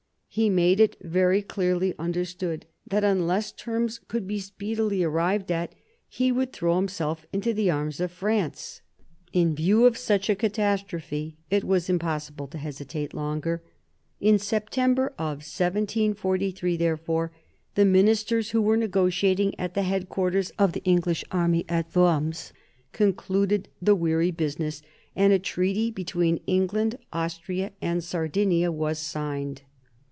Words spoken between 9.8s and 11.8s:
of such a catastrophe, it